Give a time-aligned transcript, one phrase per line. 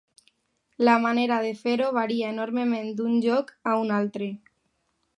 [0.87, 4.35] La manera de fer-ho varia enormement d'un lloc a un altre.